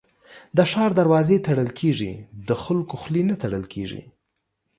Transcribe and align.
د 0.57 0.59
ښار 0.71 0.91
دروازې 0.99 1.37
تړل 1.45 1.69
کېږي، 1.79 2.13
د 2.47 2.49
خلکو 2.63 2.95
خولې 3.01 3.23
نه 3.29 3.35
تړل 3.43 3.63
کېږي. 3.73 4.03